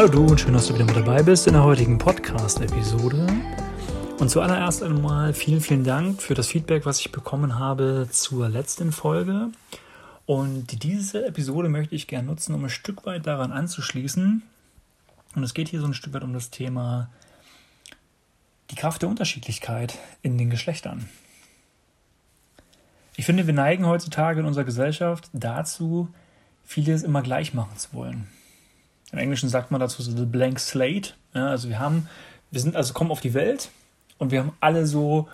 [0.00, 3.26] Hallo du und schön, dass du wieder mit dabei bist in der heutigen Podcast-Episode.
[4.18, 8.92] Und zuallererst einmal vielen, vielen Dank für das Feedback, was ich bekommen habe zur letzten
[8.92, 9.50] Folge.
[10.24, 14.42] Und diese Episode möchte ich gerne nutzen, um ein Stück weit daran anzuschließen.
[15.36, 17.10] Und es geht hier so ein Stück weit um das Thema
[18.70, 21.10] die Kraft der Unterschiedlichkeit in den Geschlechtern.
[23.16, 26.08] Ich finde, wir neigen heutzutage in unserer Gesellschaft dazu,
[26.64, 28.28] vieles immer gleich machen zu wollen.
[29.12, 31.14] Im Englischen sagt man dazu so the blank slate.
[31.34, 32.08] Ja, also wir haben,
[32.50, 33.70] wir sind also kommen auf die Welt
[34.18, 35.28] und wir haben alle so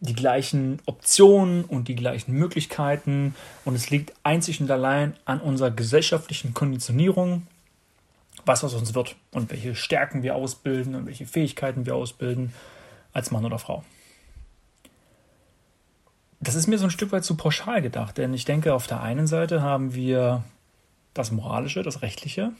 [0.00, 3.34] die gleichen Optionen und die gleichen Möglichkeiten
[3.64, 7.46] und es liegt einzig und allein an unserer gesellschaftlichen Konditionierung,
[8.44, 12.52] was aus uns wird und welche Stärken wir ausbilden und welche Fähigkeiten wir ausbilden
[13.12, 13.82] als Mann oder Frau.
[16.40, 19.00] Das ist mir so ein Stück weit zu pauschal gedacht, denn ich denke, auf der
[19.00, 20.44] einen Seite haben wir
[21.12, 22.52] das Moralische, das Rechtliche,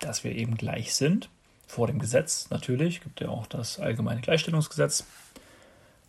[0.00, 1.28] dass wir eben gleich sind.
[1.66, 5.04] Vor dem Gesetz natürlich, gibt ja auch das allgemeine Gleichstellungsgesetz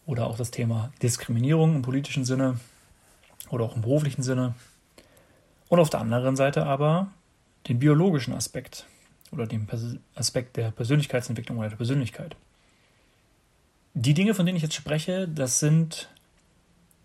[0.05, 2.59] oder auch das Thema Diskriminierung im politischen Sinne
[3.49, 4.55] oder auch im beruflichen Sinne.
[5.69, 7.07] Und auf der anderen Seite aber
[7.67, 8.85] den biologischen Aspekt
[9.31, 9.67] oder den
[10.15, 12.35] Aspekt der Persönlichkeitsentwicklung oder der Persönlichkeit.
[13.93, 16.09] Die Dinge, von denen ich jetzt spreche, das sind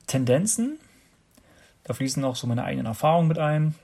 [0.06, 0.78] Tendenzen.
[1.84, 3.74] Da fließen auch so meine eigenen Erfahrungen mit ein.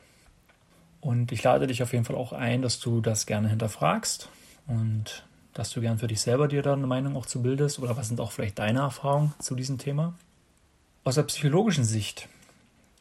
[1.01, 4.29] Und ich lade dich auf jeden Fall auch ein, dass du das gerne hinterfragst
[4.67, 5.25] und
[5.55, 8.09] dass du gern für dich selber dir da eine Meinung auch zu bildest oder was
[8.09, 10.15] sind auch vielleicht deine Erfahrungen zu diesem Thema.
[11.05, 12.29] Aus der psychologischen Sicht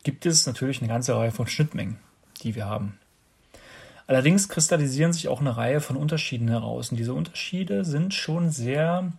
[0.03, 1.97] gibt es natürlich eine ganze Reihe von Schnittmengen,
[2.43, 2.97] die wir haben.
[4.07, 9.11] Allerdings kristallisieren sich auch eine Reihe von Unterschieden heraus und diese Unterschiede sind schon sehr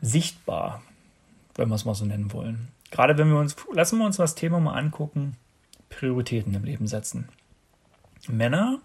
[0.00, 0.82] sichtbar,
[1.54, 2.68] wenn wir es mal so nennen wollen.
[2.90, 5.36] Gerade wenn wir uns, lassen wir uns das Thema mal angucken,
[5.90, 7.28] Prioritäten im Leben setzen.
[8.28, 8.80] Männer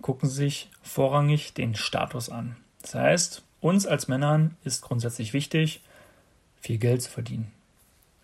[0.00, 2.56] gucken sich vorrangig den Status an.
[2.82, 5.82] Das heißt, uns als Männern ist grundsätzlich wichtig,
[6.60, 7.50] viel Geld zu verdienen,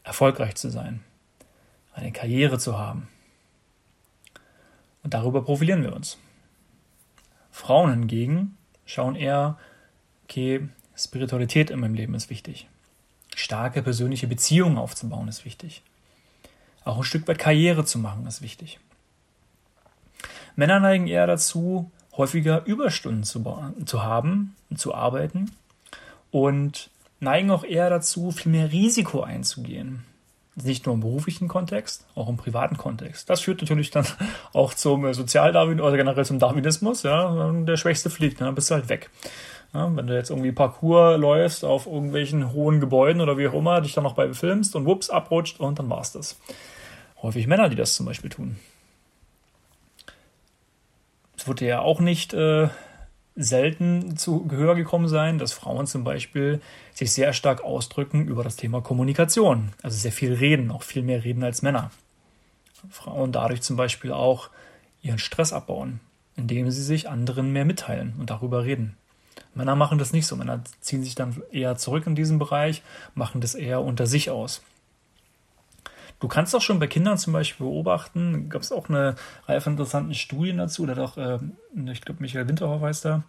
[0.03, 1.03] erfolgreich zu sein,
[1.95, 3.09] eine Karriere zu haben.
[5.03, 6.19] Und darüber profilieren wir uns.
[7.51, 8.57] Frauen hingegen
[8.87, 9.59] schauen eher,
[10.25, 12.69] okay, Spiritualität in meinem Leben ist wichtig.
[13.35, 15.83] Starke persönliche Beziehungen aufzubauen ist wichtig.
[16.85, 18.79] Auch ein Stück weit Karriere zu machen ist wichtig.
[20.57, 23.43] Männer neigen eher dazu, häufiger Überstunden zu,
[23.87, 25.51] zu haben, zu arbeiten
[26.31, 30.05] und neigen auch eher dazu, viel mehr Risiko einzugehen.
[30.57, 33.29] Nicht nur im beruflichen Kontext, auch im privaten Kontext.
[33.29, 34.07] Das führt natürlich dann
[34.53, 37.03] auch zum Sozialdarwinismus oder generell zum Darwinismus.
[37.03, 39.11] Ja, der Schwächste fliegt, dann bist du halt weg.
[39.73, 43.81] Ja, wenn du jetzt irgendwie Parcours läufst auf irgendwelchen hohen Gebäuden oder wie auch immer,
[43.81, 46.39] dich dann noch bei filmst und wups, abrutscht und dann war's das.
[47.21, 48.57] Häufig Männer, die das zum Beispiel tun.
[51.37, 52.69] Es wird ja auch nicht äh,
[53.37, 56.61] selten zu Gehör gekommen sein, dass Frauen zum Beispiel
[56.93, 59.73] sich sehr stark ausdrücken über das Thema Kommunikation.
[59.83, 61.91] Also sehr viel reden, auch viel mehr reden als Männer.
[62.91, 64.51] Frauen dadurch zum Beispiel auch
[65.03, 66.01] ihren Stress abbauen,
[66.37, 68.97] indem sie sich anderen mehr mitteilen und darüber reden.
[69.55, 70.37] Männer machen das nicht so.
[70.37, 72.83] Männer ziehen sich dann eher zurück in diesem Bereich,
[73.15, 74.63] machen das eher unter sich aus.
[76.25, 79.15] Du kannst auch schon bei Kindern zum Beispiel beobachten, gab es auch eine
[79.47, 81.39] Reihe von interessanten Studien dazu, da hat auch, äh,
[81.93, 83.25] ich glaube, Michael Winterhoff heißt da,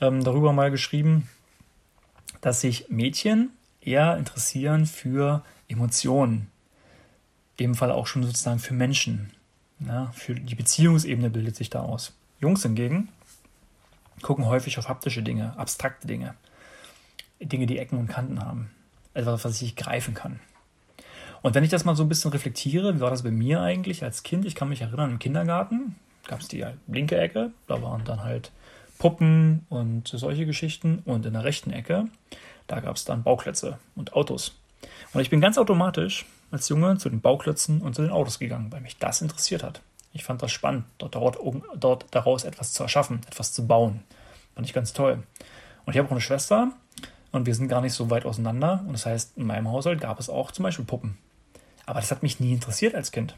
[0.00, 1.28] ähm, darüber mal geschrieben,
[2.40, 3.50] dass sich Mädchen
[3.82, 6.50] eher interessieren für Emotionen.
[7.58, 9.28] In dem Fall auch schon sozusagen für Menschen.
[9.80, 12.14] Ja, für die Beziehungsebene bildet sich da aus.
[12.40, 13.10] Jungs hingegen
[14.22, 16.34] gucken häufig auf haptische Dinge, abstrakte Dinge.
[17.40, 18.70] Dinge, die Ecken und Kanten haben.
[19.12, 20.40] Etwas, was ich greifen kann.
[21.42, 24.02] Und wenn ich das mal so ein bisschen reflektiere, wie war das bei mir eigentlich
[24.02, 24.44] als Kind?
[24.44, 25.96] Ich kann mich erinnern, im Kindergarten
[26.26, 28.52] gab es die linke Ecke, da waren dann halt
[28.98, 31.02] Puppen und solche Geschichten.
[31.04, 32.06] Und in der rechten Ecke,
[32.66, 34.56] da gab es dann Bauklötze und Autos.
[35.12, 38.70] Und ich bin ganz automatisch als Junge zu den Bauklötzen und zu den Autos gegangen,
[38.72, 39.80] weil mich das interessiert hat.
[40.12, 41.38] Ich fand das spannend, dort, dort,
[41.76, 44.02] dort daraus etwas zu erschaffen, etwas zu bauen.
[44.54, 45.22] Fand ich ganz toll.
[45.84, 46.72] Und ich habe auch eine Schwester
[47.30, 48.82] und wir sind gar nicht so weit auseinander.
[48.86, 51.18] Und das heißt, in meinem Haushalt gab es auch zum Beispiel Puppen.
[51.88, 53.34] Aber das hat mich nie interessiert als Kind.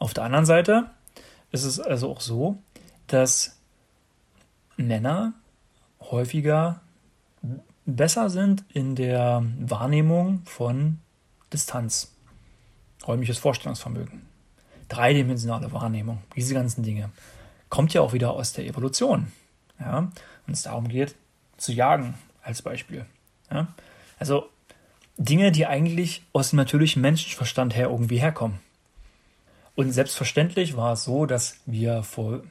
[0.00, 0.90] Auf der anderen Seite
[1.52, 2.58] ist es also auch so,
[3.06, 3.60] dass
[4.76, 5.34] Männer
[6.00, 6.80] häufiger
[7.84, 10.98] besser sind in der Wahrnehmung von
[11.52, 12.12] Distanz,
[13.06, 14.26] räumliches Vorstellungsvermögen,
[14.88, 17.10] dreidimensionale Wahrnehmung, diese ganzen Dinge.
[17.68, 19.30] Kommt ja auch wieder aus der Evolution.
[19.78, 20.10] Ja?
[20.44, 21.14] Wenn es darum geht,
[21.56, 23.06] zu jagen, als Beispiel.
[23.48, 23.68] Ja?
[24.18, 24.50] Also
[25.18, 28.60] Dinge, die eigentlich aus dem natürlichen Menschenverstand her irgendwie herkommen.
[29.74, 32.42] Und selbstverständlich war es so, dass wir vor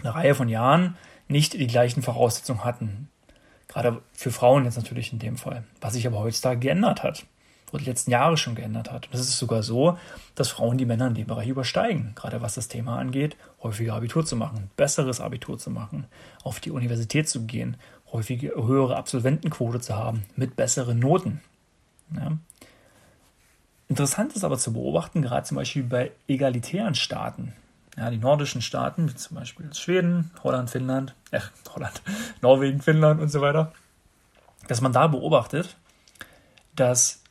[0.00, 0.96] eine Reihe von Jahren
[1.28, 3.08] nicht die gleichen Voraussetzungen hatten.
[3.68, 5.64] Gerade für Frauen jetzt natürlich in dem Fall.
[5.80, 7.24] Was sich aber heutzutage geändert hat.
[7.72, 9.08] Oder die letzten Jahre schon geändert hat.
[9.10, 9.98] Das ist sogar so,
[10.34, 12.12] dass Frauen die Männer in dem Bereich übersteigen.
[12.14, 16.06] Gerade was das Thema angeht, häufiger Abitur zu machen, besseres Abitur zu machen,
[16.44, 17.76] auf die Universität zu gehen,
[18.12, 21.40] häufige höhere Absolventenquote zu haben, mit besseren Noten.
[22.14, 22.36] Ja.
[23.88, 27.52] Interessant ist aber zu beobachten, gerade zum Beispiel bei egalitären Staaten,
[27.96, 31.40] ja, die nordischen Staaten, wie zum Beispiel Schweden, Holland, Finnland, äh,
[31.74, 32.02] Holland,
[32.42, 33.72] Norwegen, Finnland und so weiter,
[34.68, 35.76] dass man da beobachtet,
[36.74, 37.22] dass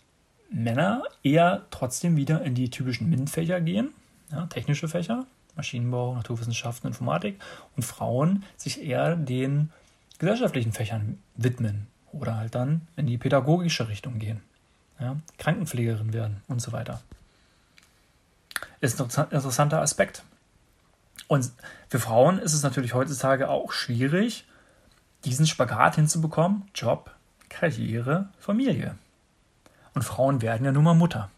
[0.49, 3.93] Männer eher trotzdem wieder in die typischen MINT-Fächer gehen,
[4.31, 5.25] ja, technische Fächer,
[5.55, 7.39] Maschinenbau, Naturwissenschaften, Informatik,
[7.75, 9.71] und Frauen sich eher den
[10.19, 14.41] gesellschaftlichen Fächern widmen oder halt dann in die pädagogische Richtung gehen,
[14.99, 17.01] ja, Krankenpflegerin werden und so weiter.
[18.81, 20.23] Ist ein interessanter Aspekt.
[21.27, 21.51] Und
[21.89, 24.45] für Frauen ist es natürlich heutzutage auch schwierig,
[25.23, 27.11] diesen Spagat hinzubekommen: Job,
[27.49, 28.97] Karriere, Familie.
[29.93, 31.29] Und Frauen werden ja nun mal Mutter.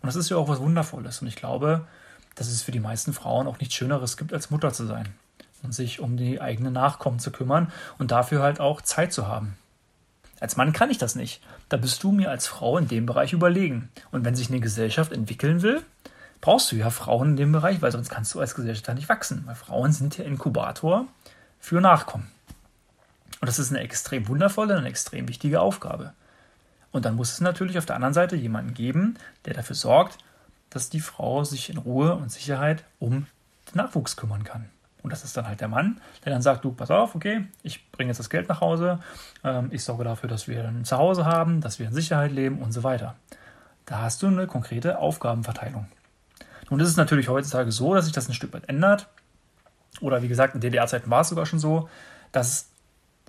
[0.00, 1.22] Und das ist ja auch was Wundervolles.
[1.22, 1.86] Und ich glaube,
[2.34, 5.14] dass es für die meisten Frauen auch nichts Schöneres gibt, als Mutter zu sein
[5.62, 9.56] und sich um die eigenen Nachkommen zu kümmern und dafür halt auch Zeit zu haben.
[10.42, 11.40] Als Mann kann ich das nicht.
[11.68, 13.90] Da bist du mir als Frau in dem Bereich überlegen.
[14.10, 15.84] Und wenn sich eine Gesellschaft entwickeln will,
[16.40, 19.08] brauchst du ja Frauen in dem Bereich, weil sonst kannst du als Gesellschaft da nicht
[19.08, 19.44] wachsen.
[19.46, 21.06] Weil Frauen sind ja Inkubator
[21.60, 22.26] für Nachkommen.
[23.40, 26.12] Und das ist eine extrem wundervolle und eine extrem wichtige Aufgabe.
[26.90, 30.18] Und dann muss es natürlich auf der anderen Seite jemanden geben, der dafür sorgt,
[30.70, 33.28] dass die Frau sich in Ruhe und Sicherheit um
[33.70, 34.71] den Nachwuchs kümmern kann.
[35.02, 37.90] Und das ist dann halt der Mann, der dann sagt, du, pass auf, okay, ich
[37.90, 39.00] bringe jetzt das Geld nach Hause,
[39.42, 42.72] ähm, ich sorge dafür, dass wir ein Zuhause haben, dass wir in Sicherheit leben und
[42.72, 43.16] so weiter.
[43.86, 45.86] Da hast du eine konkrete Aufgabenverteilung.
[46.70, 49.08] Nun ist es natürlich heutzutage so, dass sich das ein Stück weit ändert.
[50.00, 51.88] Oder wie gesagt, in DDR-Zeiten war es sogar schon so,
[52.30, 52.68] dass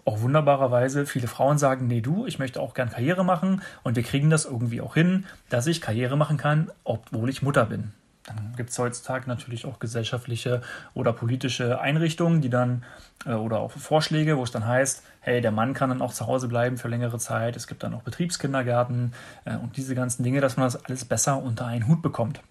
[0.06, 4.04] auch wunderbarerweise viele Frauen sagen, nee du, ich möchte auch gern Karriere machen und wir
[4.04, 7.94] kriegen das irgendwie auch hin, dass ich Karriere machen kann, obwohl ich Mutter bin.
[8.26, 10.62] Dann gibt es heutzutage natürlich auch gesellschaftliche
[10.94, 12.84] oder politische Einrichtungen, die dann
[13.26, 16.26] äh, oder auch Vorschläge, wo es dann heißt, hey, der Mann kann dann auch zu
[16.28, 17.56] Hause bleiben für längere Zeit.
[17.56, 19.14] Es gibt dann auch Betriebskindergärten
[19.46, 22.42] äh, und diese ganzen Dinge, dass man das alles besser unter einen Hut bekommt.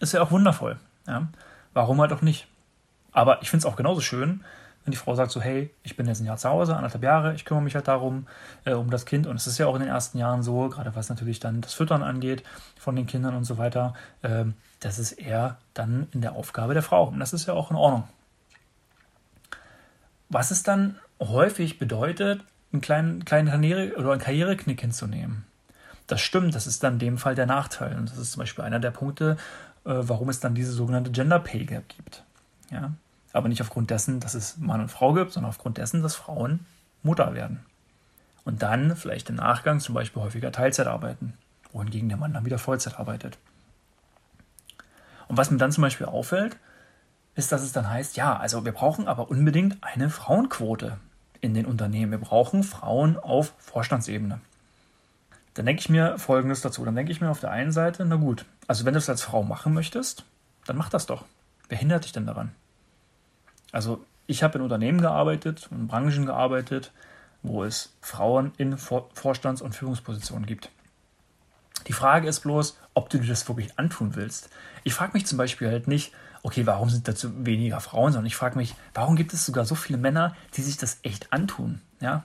[0.00, 0.76] Ist ja auch wundervoll.
[1.06, 1.28] Ja?
[1.72, 2.48] Warum halt auch nicht?
[3.12, 4.44] Aber ich finde es auch genauso schön,
[4.86, 7.34] wenn die Frau sagt so, hey, ich bin jetzt ein Jahr zu Hause, anderthalb Jahre,
[7.34, 8.28] ich kümmere mich halt darum,
[8.64, 9.26] äh, um das Kind.
[9.26, 11.74] Und es ist ja auch in den ersten Jahren so, gerade was natürlich dann das
[11.74, 12.44] Füttern angeht
[12.78, 14.44] von den Kindern und so weiter, äh,
[14.78, 17.08] das ist eher dann in der Aufgabe der Frau.
[17.08, 18.04] Und das ist ja auch in Ordnung.
[20.28, 25.46] Was es dann häufig bedeutet, einen kleinen, kleinen Karriere oder einen Karriereknick hinzunehmen.
[26.06, 27.96] Das stimmt, das ist dann in dem Fall der Nachteil.
[27.96, 29.36] Und das ist zum Beispiel einer der Punkte,
[29.84, 32.22] äh, warum es dann diese sogenannte Gender Pay Gap gibt.
[32.70, 32.92] Ja?
[33.36, 36.66] Aber nicht aufgrund dessen, dass es Mann und Frau gibt, sondern aufgrund dessen, dass Frauen
[37.02, 37.64] Mutter werden.
[38.44, 41.34] Und dann vielleicht im Nachgang zum Beispiel häufiger Teilzeit arbeiten,
[41.72, 43.38] wohingegen der Mann dann wieder Vollzeit arbeitet.
[45.28, 46.56] Und was mir dann zum Beispiel auffällt,
[47.34, 50.98] ist, dass es dann heißt, ja, also wir brauchen aber unbedingt eine Frauenquote
[51.40, 52.12] in den Unternehmen.
[52.12, 54.40] Wir brauchen Frauen auf Vorstandsebene
[55.56, 56.84] dann denke ich mir Folgendes dazu.
[56.84, 59.22] Dann denke ich mir auf der einen Seite, na gut, also wenn du es als
[59.22, 60.24] Frau machen möchtest,
[60.66, 61.24] dann mach das doch.
[61.68, 62.52] Wer hindert dich denn daran?
[63.72, 66.92] Also ich habe in Unternehmen gearbeitet, in Branchen gearbeitet,
[67.42, 70.70] wo es Frauen in Vorstands- und Führungspositionen gibt.
[71.86, 74.50] Die Frage ist bloß, ob du dir das wirklich antun willst.
[74.82, 78.36] Ich frage mich zum Beispiel halt nicht, okay, warum sind dazu weniger Frauen, sondern ich
[78.36, 81.80] frage mich, warum gibt es sogar so viele Männer, die sich das echt antun?
[82.00, 82.24] Ja,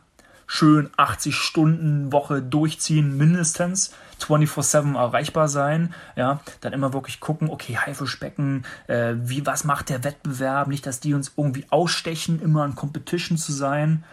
[0.54, 7.78] schön 80 Stunden Woche durchziehen, mindestens 24/7 erreichbar sein, ja, dann immer wirklich gucken, okay,
[7.78, 12.76] Haifischbecken, äh, wie, was macht der Wettbewerb, nicht, dass die uns irgendwie ausstechen, immer in
[12.76, 14.04] Competition zu sein,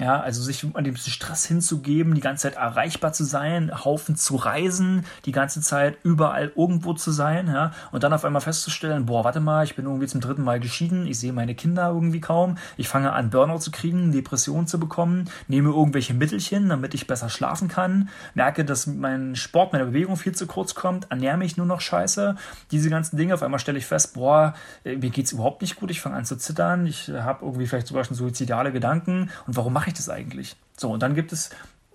[0.00, 4.34] ja, also sich an dem Stress hinzugeben, die ganze Zeit erreichbar zu sein, Haufen zu
[4.34, 9.22] reisen, die ganze Zeit überall irgendwo zu sein, ja, und dann auf einmal festzustellen, boah,
[9.22, 12.58] warte mal, ich bin irgendwie zum dritten Mal geschieden, ich sehe meine Kinder irgendwie kaum,
[12.76, 17.28] ich fange an Burnout zu kriegen, Depressionen zu bekommen, nehme irgendwelche Mittelchen, damit ich besser
[17.28, 21.66] schlafen kann, merke, dass mein Sport, meine Bewegung viel zu kurz kommt, ernähre mich nur
[21.66, 22.34] noch scheiße,
[22.72, 25.92] diese ganzen Dinge, auf einmal stelle ich fest, boah, äh, mir geht's überhaupt nicht gut,
[25.92, 29.72] ich fange an zu zittern, ich habe irgendwie vielleicht sogar schon suizidale Gedanken und warum
[29.72, 30.56] mache mache ich das eigentlich?
[30.78, 31.50] So, und dann gibt es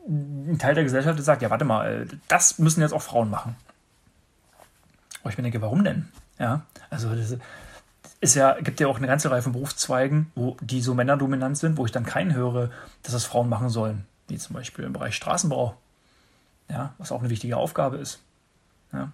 [0.07, 3.55] einen Teil der Gesellschaft, der sagt, ja, warte mal, das müssen jetzt auch Frauen machen.
[5.21, 6.07] Aber ich mir denke, warum denn?
[6.37, 7.35] Ja, also das
[8.21, 11.77] ist ja, gibt ja auch eine ganze Reihe von Berufszweigen, wo die so männerdominant sind,
[11.77, 12.69] wo ich dann keinen höre,
[13.01, 15.75] dass das Frauen machen sollen, wie zum Beispiel im Bereich Straßenbau.
[16.69, 18.19] Ja, was auch eine wichtige Aufgabe ist.
[18.93, 19.11] Ja.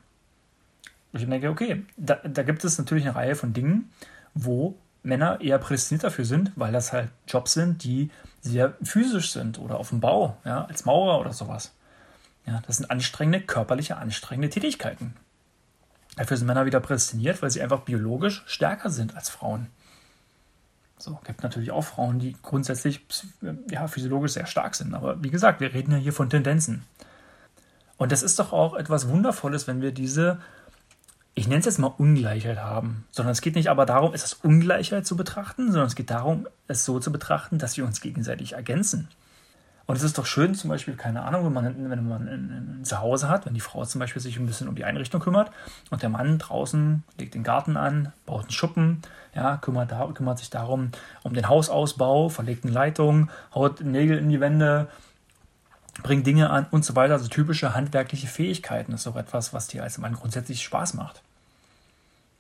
[1.14, 3.90] Und ich denke, okay, da, da gibt es natürlich eine Reihe von Dingen,
[4.34, 4.76] wo
[5.06, 9.80] Männer eher prädestiniert dafür sind, weil das halt Jobs sind, die sehr physisch sind oder
[9.80, 11.74] auf dem Bau, ja, als Maurer oder sowas.
[12.46, 15.16] Ja, das sind anstrengende, körperliche, anstrengende Tätigkeiten.
[16.16, 19.68] Dafür sind Männer wieder prädestiniert, weil sie einfach biologisch stärker sind als Frauen.
[20.98, 23.06] So, gibt natürlich auch Frauen, die grundsätzlich
[23.70, 24.94] ja, physiologisch sehr stark sind.
[24.94, 26.84] Aber wie gesagt, wir reden ja hier von Tendenzen.
[27.98, 30.40] Und das ist doch auch etwas Wundervolles, wenn wir diese,
[31.36, 33.06] ich nenne es jetzt mal Ungleichheit haben.
[33.12, 36.48] Sondern es geht nicht aber darum, es als Ungleichheit zu betrachten, sondern es geht darum,
[36.68, 39.10] es so zu betrachten, dass wir uns gegenseitig ergänzen.
[39.88, 42.86] Und es ist doch schön, zum Beispiel, keine Ahnung, wenn man, wenn man ein, ein
[42.86, 45.52] Zuhause hat, wenn die Frau zum Beispiel sich ein bisschen um die Einrichtung kümmert
[45.92, 49.02] und der Mann draußen legt den Garten an, baut einen Schuppen,
[49.36, 50.90] ja, kümmert, da, kümmert sich darum,
[51.22, 54.88] um den Hausausbau, verlegt eine Leitung, haut Nägel in die Wände,
[56.04, 57.14] bringt Dinge an und so weiter.
[57.14, 61.22] Also typische handwerkliche Fähigkeiten ist auch etwas, was dir als Mann grundsätzlich Spaß macht.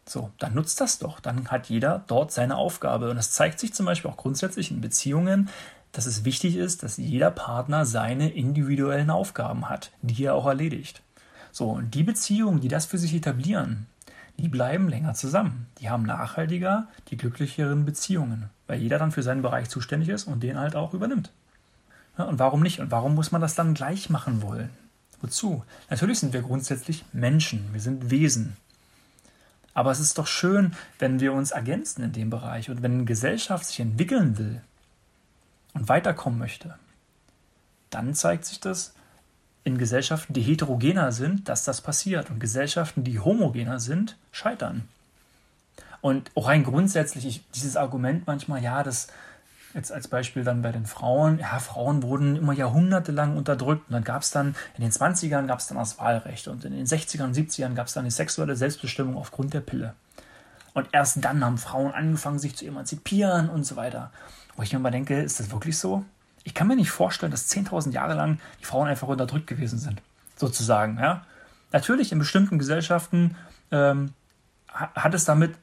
[0.07, 1.19] So, dann nutzt das doch.
[1.19, 3.09] Dann hat jeder dort seine Aufgabe.
[3.09, 5.49] Und das zeigt sich zum Beispiel auch grundsätzlich in Beziehungen,
[5.91, 11.01] dass es wichtig ist, dass jeder Partner seine individuellen Aufgaben hat, die er auch erledigt.
[11.51, 13.87] So, und die Beziehungen, die das für sich etablieren,
[14.37, 15.67] die bleiben länger zusammen.
[15.79, 20.43] Die haben nachhaltiger, die glücklicheren Beziehungen, weil jeder dann für seinen Bereich zuständig ist und
[20.43, 21.31] den halt auch übernimmt.
[22.17, 22.79] Ja, und warum nicht?
[22.79, 24.69] Und warum muss man das dann gleich machen wollen?
[25.21, 25.63] Wozu?
[25.89, 28.57] Natürlich sind wir grundsätzlich Menschen, wir sind Wesen.
[29.73, 33.05] Aber es ist doch schön, wenn wir uns ergänzen in dem Bereich und wenn eine
[33.05, 34.61] Gesellschaft sich entwickeln will,
[35.75, 36.75] und weiterkommen möchte,
[37.91, 38.93] dann zeigt sich das
[39.63, 42.29] in Gesellschaften, die heterogener sind, dass das passiert.
[42.29, 44.87] Und Gesellschaften, die homogener sind, scheitern.
[46.01, 49.07] Und auch rein grundsätzlich, ich, dieses Argument manchmal, ja, das
[49.75, 54.05] jetzt als Beispiel dann bei den Frauen, ja, Frauen wurden immer jahrhundertelang unterdrückt und dann
[54.05, 57.25] gab es dann, in den 20ern gab es dann das Wahlrecht und in den 60ern
[57.25, 59.93] und 70ern gab es dann die sexuelle Selbstbestimmung aufgrund der Pille.
[60.73, 64.11] Und erst dann haben Frauen angefangen, sich zu emanzipieren und so weiter.
[64.55, 66.05] Wo ich mir mal denke, ist das wirklich so?
[66.43, 70.01] Ich kann mir nicht vorstellen, dass 10.000 Jahre lang die Frauen einfach unterdrückt gewesen sind,
[70.37, 70.97] sozusagen.
[70.99, 71.25] Ja?
[71.71, 73.35] Natürlich in bestimmten Gesellschaften
[73.71, 74.13] ähm,
[74.69, 75.55] hat, es damit,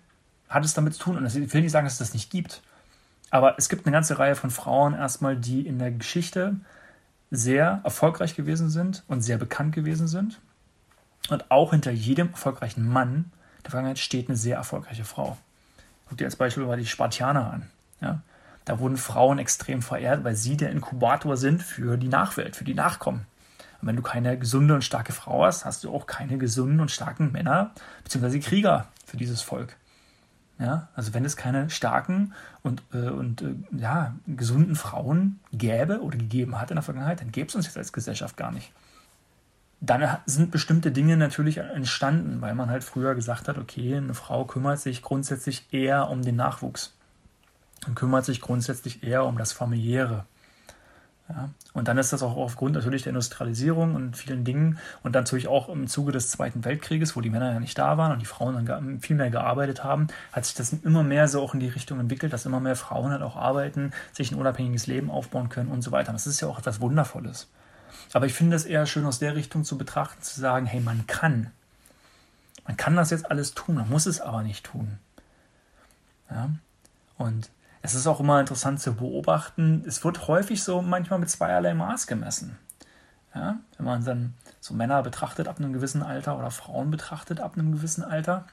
[0.49, 2.63] hat es damit zu tun, und ich will nicht sagen, dass es das nicht gibt,
[3.33, 6.57] aber es gibt eine ganze Reihe von Frauen erstmal, die in der Geschichte
[7.31, 10.39] sehr erfolgreich gewesen sind und sehr bekannt gewesen sind.
[11.31, 13.33] Und auch hinter jedem erfolgreichen Mann
[13.65, 15.39] der Vergangenheit steht eine sehr erfolgreiche Frau.
[16.09, 17.71] Guck dir als Beispiel mal die Spartianer an.
[18.03, 18.21] Ja?
[18.67, 22.75] Da wurden Frauen extrem verehrt, weil sie der Inkubator sind für die Nachwelt, für die
[22.75, 23.27] Nachkommen.
[23.81, 26.91] Und wenn du keine gesunde und starke Frau hast, hast du auch keine gesunden und
[26.91, 27.71] starken Männer
[28.05, 28.41] bzw.
[28.41, 29.75] Krieger für dieses Volk.
[30.59, 36.19] Ja, also wenn es keine starken und, äh, und äh, ja, gesunden Frauen gäbe oder
[36.19, 38.73] gegeben hat in der Vergangenheit, dann gäbe es uns jetzt als Gesellschaft gar nicht.
[39.81, 44.45] Dann sind bestimmte Dinge natürlich entstanden, weil man halt früher gesagt hat, okay, eine Frau
[44.45, 46.95] kümmert sich grundsätzlich eher um den Nachwuchs
[47.89, 50.25] und kümmert sich grundsätzlich eher um das Familiäre.
[51.35, 55.23] Ja, und dann ist das auch aufgrund natürlich der Industrialisierung und vielen Dingen und dann
[55.23, 58.19] natürlich auch im Zuge des Zweiten Weltkrieges, wo die Männer ja nicht da waren und
[58.19, 61.61] die Frauen dann viel mehr gearbeitet haben, hat sich das immer mehr so auch in
[61.61, 65.49] die Richtung entwickelt, dass immer mehr Frauen halt auch arbeiten, sich ein unabhängiges Leben aufbauen
[65.49, 66.13] können und so weiter.
[66.13, 67.49] Das ist ja auch etwas Wundervolles.
[68.13, 71.07] Aber ich finde es eher schön aus der Richtung zu betrachten, zu sagen, hey, man
[71.07, 71.51] kann.
[72.67, 74.99] Man kann das jetzt alles tun, man muss es aber nicht tun.
[76.31, 76.51] Ja?
[77.17, 77.51] Und
[77.83, 82.07] es ist auch immer interessant zu beobachten, es wird häufig so manchmal mit zweierlei Maß
[82.07, 82.59] gemessen.
[83.35, 87.55] Ja, wenn man dann so Männer betrachtet ab einem gewissen Alter oder Frauen betrachtet ab
[87.57, 88.47] einem gewissen Alter.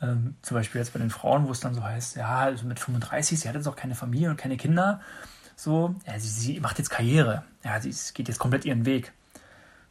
[0.00, 2.80] Ähm, zum Beispiel jetzt bei den Frauen, wo es dann so heißt, ja, also mit
[2.80, 5.00] 35, sie hat jetzt auch keine Familie und keine Kinder.
[5.54, 7.44] So, ja, sie, sie macht jetzt Karriere.
[7.62, 9.12] Ja, sie geht jetzt komplett ihren Weg.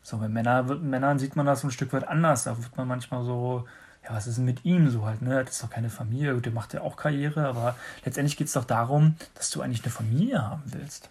[0.02, 2.44] So, bei Männer, Männern sieht man das so ein Stück weit anders.
[2.44, 3.66] Da wird man manchmal so,
[4.04, 5.44] ja, was ist denn mit ihm so halt, ne?
[5.44, 8.66] Das ist doch keine Familie, der macht ja auch Karriere, aber letztendlich geht es doch
[8.66, 11.10] darum, dass du eigentlich eine Familie haben willst.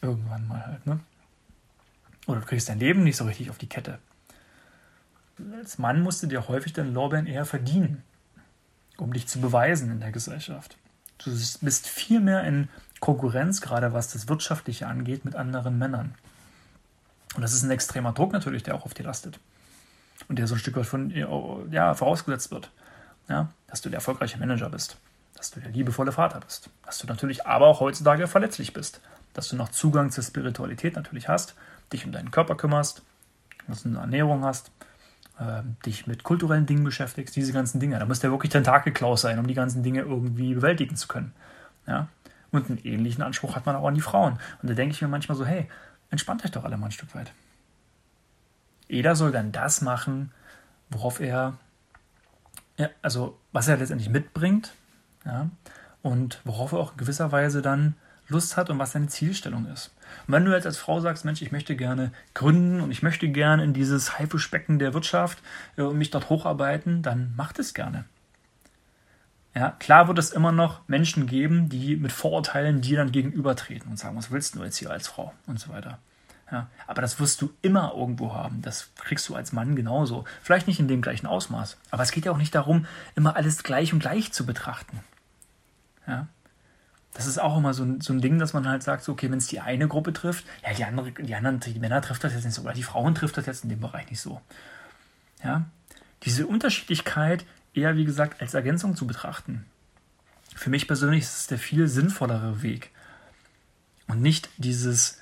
[0.00, 1.00] Irgendwann mal halt, ne?
[2.26, 3.98] Oder du kriegst dein Leben nicht so richtig auf die Kette.
[5.58, 8.02] Als Mann musst du dir häufig deine Lorbeeren eher verdienen,
[8.96, 10.76] um dich zu beweisen in der Gesellschaft.
[11.18, 11.30] Du
[11.60, 12.68] bist viel mehr in
[13.00, 16.14] Konkurrenz, gerade was das Wirtschaftliche angeht, mit anderen Männern.
[17.34, 19.40] Und das ist ein extremer Druck natürlich, der auch auf dir lastet
[20.30, 22.70] und der so ein Stück weit von ja, vorausgesetzt wird.
[23.28, 24.96] Ja, dass du der erfolgreiche Manager bist,
[25.36, 29.00] dass du der liebevolle Vater bist, dass du natürlich aber auch heutzutage verletzlich bist,
[29.34, 31.54] dass du noch Zugang zur Spiritualität natürlich hast,
[31.92, 33.02] dich um deinen Körper kümmerst,
[33.66, 34.70] dass du eine Ernährung hast,
[35.38, 37.98] äh, dich mit kulturellen Dingen beschäftigst, diese ganzen Dinge.
[37.98, 41.32] Da muss der wirklich Tentakelklaus sein, um die ganzen Dinge irgendwie bewältigen zu können.
[41.86, 42.08] Ja?
[42.52, 44.38] Und einen ähnlichen Anspruch hat man auch an die Frauen.
[44.62, 45.68] Und da denke ich mir manchmal so, hey,
[46.10, 47.32] entspannt euch doch alle mal ein Stück weit.
[48.90, 50.32] Jeder soll dann das machen,
[50.90, 51.56] worauf er,
[52.76, 54.72] ja, also was er letztendlich mitbringt,
[55.24, 55.50] Ja?
[56.02, 57.94] Und worauf er auch in gewisser Weise dann
[58.28, 59.94] Lust hat und was seine Zielstellung ist.
[60.26, 63.28] Und wenn du jetzt als Frau sagst, Mensch, ich möchte gerne gründen und ich möchte
[63.28, 65.42] gerne in dieses Haifischbecken der Wirtschaft
[65.76, 68.04] äh, und mich dort hocharbeiten, dann mach das gerne.
[69.54, 73.98] Ja, klar wird es immer noch Menschen geben, die mit Vorurteilen dir dann gegenübertreten und
[73.98, 75.98] sagen, was willst du jetzt hier als Frau und so weiter.
[76.50, 78.60] Ja, aber das wirst du immer irgendwo haben.
[78.62, 80.24] Das kriegst du als Mann genauso.
[80.42, 81.76] Vielleicht nicht in dem gleichen Ausmaß.
[81.90, 84.98] Aber es geht ja auch nicht darum, immer alles gleich und gleich zu betrachten.
[86.08, 86.26] Ja,
[87.12, 89.30] das ist auch immer so ein, so ein Ding, dass man halt sagt, so, okay,
[89.30, 92.32] wenn es die eine Gruppe trifft, ja, die, andere, die anderen, die Männer trifft das
[92.32, 94.40] jetzt nicht so, oder die Frauen trifft das jetzt in dem Bereich nicht so.
[95.42, 95.64] Ja,
[96.22, 99.66] diese Unterschiedlichkeit eher, wie gesagt, als Ergänzung zu betrachten.
[100.54, 102.90] Für mich persönlich ist es der viel sinnvollere Weg.
[104.06, 105.18] Und nicht dieses,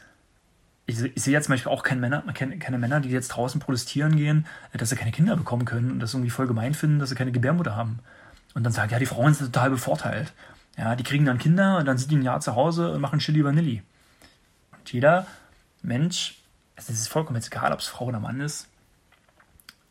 [0.88, 3.60] ich, ich sehe jetzt zum Beispiel auch keine Männer, keine, keine Männer, die jetzt draußen
[3.60, 7.10] protestieren gehen, dass sie keine Kinder bekommen können und das irgendwie voll gemein finden, dass
[7.10, 7.98] sie keine Gebärmutter haben.
[8.54, 10.32] Und dann sagen, ja, die Frauen sind total bevorteilt.
[10.78, 13.18] Ja, die kriegen dann Kinder und dann sind die ein Jahr zu Hause und machen
[13.18, 13.82] Chili Vanilli.
[14.78, 15.26] Und jeder
[15.82, 16.38] Mensch,
[16.74, 18.66] es ist vollkommen egal, ob es Frau oder Mann ist,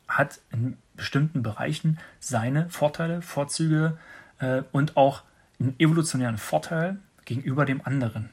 [0.07, 3.99] hat in bestimmten Bereichen seine Vorteile, Vorzüge
[4.39, 5.21] äh, und auch
[5.59, 8.31] einen evolutionären Vorteil gegenüber dem anderen.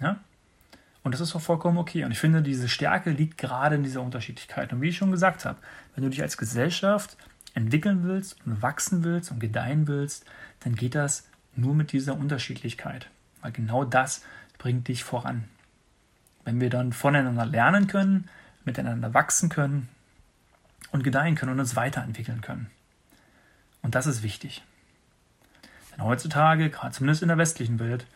[0.00, 0.16] Ja?
[1.10, 2.04] Und das ist auch vollkommen okay.
[2.04, 4.72] Und ich finde, diese Stärke liegt gerade in dieser Unterschiedlichkeit.
[4.72, 5.58] Und wie ich schon gesagt habe,
[5.92, 7.16] wenn du dich als Gesellschaft
[7.52, 10.24] entwickeln willst und wachsen willst und gedeihen willst,
[10.60, 13.08] dann geht das nur mit dieser Unterschiedlichkeit.
[13.42, 14.22] Weil genau das
[14.56, 15.48] bringt dich voran.
[16.44, 18.30] Wenn wir dann voneinander lernen können,
[18.64, 19.88] miteinander wachsen können
[20.92, 22.70] und gedeihen können und uns weiterentwickeln können.
[23.82, 24.62] Und das ist wichtig.
[25.90, 28.06] Denn heutzutage, gerade zumindest in der westlichen Welt,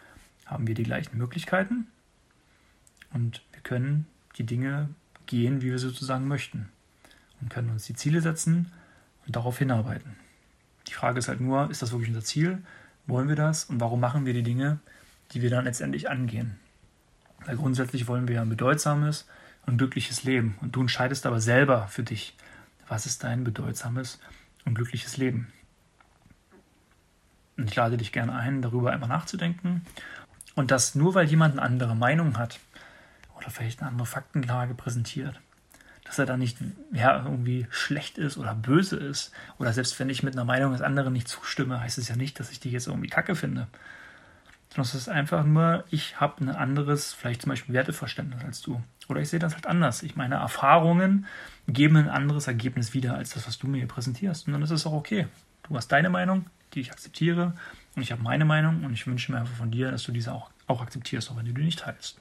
[0.46, 1.88] haben wir die gleichen Möglichkeiten
[3.14, 4.90] und wir können die Dinge
[5.24, 6.68] gehen, wie wir sozusagen möchten
[7.40, 8.70] und können uns die Ziele setzen
[9.26, 10.16] und darauf hinarbeiten.
[10.88, 12.62] Die Frage ist halt nur, ist das wirklich unser Ziel
[13.06, 14.78] wollen wir das und warum machen wir die Dinge,
[15.32, 16.58] die wir dann letztendlich angehen?
[17.44, 19.26] Weil grundsätzlich wollen wir ein bedeutsames
[19.66, 20.56] und glückliches Leben.
[20.60, 22.34] Und du entscheidest aber selber für dich,
[22.88, 24.20] was ist dein bedeutsames
[24.64, 25.52] und glückliches Leben.
[27.56, 29.84] Und ich lade dich gerne ein, darüber einmal nachzudenken.
[30.54, 32.58] Und dass nur weil jemand eine andere Meinung hat
[33.36, 35.40] oder vielleicht eine andere Faktenlage präsentiert,
[36.04, 36.58] dass er dann nicht
[36.92, 39.32] ja, irgendwie schlecht ist oder böse ist.
[39.58, 42.38] Oder selbst wenn ich mit einer Meinung des anderen nicht zustimme, heißt es ja nicht,
[42.38, 43.68] dass ich die jetzt irgendwie kacke finde.
[44.68, 48.82] Sondern es ist einfach nur, ich habe ein anderes, vielleicht zum Beispiel Werteverständnis als du.
[49.08, 50.02] Oder ich sehe das halt anders.
[50.02, 51.26] Ich meine, Erfahrungen
[51.68, 54.46] geben ein anderes Ergebnis wieder als das, was du mir hier präsentierst.
[54.46, 55.26] Und dann ist es auch okay.
[55.62, 57.54] Du hast deine Meinung, die ich akzeptiere.
[57.96, 58.84] Und ich habe meine Meinung.
[58.84, 61.46] Und ich wünsche mir einfach von dir, dass du diese auch, auch akzeptierst, auch wenn
[61.46, 62.20] du die nicht teilst.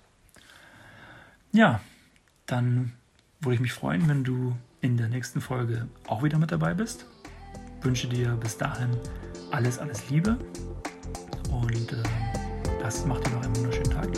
[1.56, 1.82] Ja,
[2.48, 2.94] dann
[3.40, 7.06] würde ich mich freuen, wenn du in der nächsten Folge auch wieder mit dabei bist.
[7.82, 8.90] Wünsche dir bis dahin
[9.52, 10.36] alles, alles Liebe
[11.52, 12.04] und äh,
[12.82, 14.12] das macht dir noch einen wunderschönen Tag.